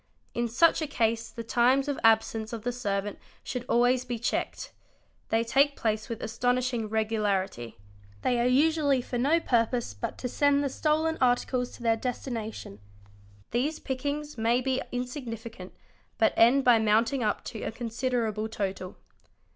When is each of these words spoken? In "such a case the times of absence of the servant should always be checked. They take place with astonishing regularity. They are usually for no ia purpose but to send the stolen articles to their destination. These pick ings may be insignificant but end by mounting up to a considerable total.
In 0.33 0.47
"such 0.47 0.81
a 0.81 0.87
case 0.87 1.29
the 1.29 1.43
times 1.43 1.87
of 1.87 1.99
absence 2.03 2.53
of 2.53 2.63
the 2.63 2.71
servant 2.71 3.19
should 3.43 3.65
always 3.69 4.03
be 4.03 4.17
checked. 4.17 4.71
They 5.29 5.43
take 5.43 5.75
place 5.75 6.09
with 6.09 6.23
astonishing 6.23 6.89
regularity. 6.89 7.77
They 8.23 8.39
are 8.39 8.47
usually 8.47 9.03
for 9.03 9.19
no 9.19 9.33
ia 9.33 9.41
purpose 9.41 9.93
but 9.93 10.17
to 10.17 10.27
send 10.27 10.63
the 10.63 10.69
stolen 10.69 11.19
articles 11.21 11.69
to 11.73 11.83
their 11.83 11.97
destination. 11.97 12.79
These 13.51 13.77
pick 13.79 14.03
ings 14.03 14.39
may 14.39 14.59
be 14.59 14.81
insignificant 14.91 15.71
but 16.17 16.33
end 16.35 16.63
by 16.63 16.79
mounting 16.79 17.21
up 17.23 17.43
to 17.43 17.61
a 17.61 17.71
considerable 17.71 18.49
total. 18.49 18.97